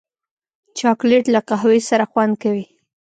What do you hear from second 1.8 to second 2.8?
سره خوند کوي.